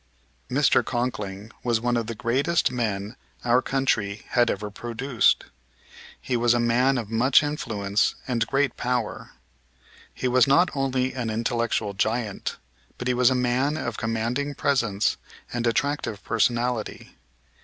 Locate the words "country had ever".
3.61-4.71